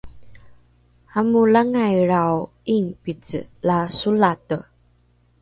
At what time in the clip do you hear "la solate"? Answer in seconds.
3.67-4.57